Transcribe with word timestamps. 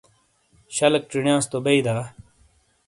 شلیک 0.75 1.03
چینیاس 1.11 1.45
تو 1.51 1.57
بئی 1.65 1.79
دا؟ 1.85 1.95